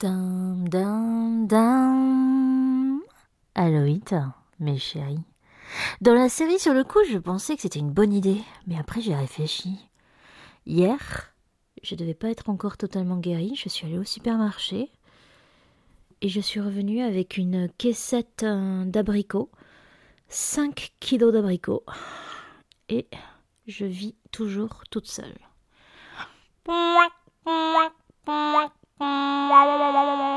[0.00, 3.02] Dum, dum, dum.
[3.56, 5.24] Aloïta, mes chéris.
[6.00, 9.00] Dans la série sur le coup, je pensais que c'était une bonne idée, mais après
[9.00, 9.76] j'ai réfléchi.
[10.66, 11.34] Hier,
[11.82, 14.92] je devais pas être encore totalement guérie, je suis allée au supermarché
[16.20, 19.50] et je suis revenue avec une caissette euh, d'abricots,
[20.28, 21.84] 5 kilos d'abricots,
[22.88, 23.08] et
[23.66, 25.47] je vis toujours toute seule.
[29.76, 30.27] va, va, va.